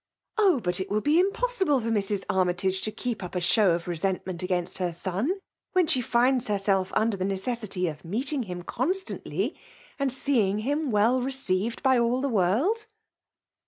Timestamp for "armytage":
2.27-2.81